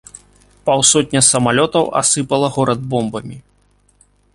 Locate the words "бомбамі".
2.95-3.37